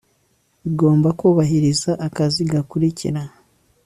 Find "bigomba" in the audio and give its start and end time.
0.63-1.09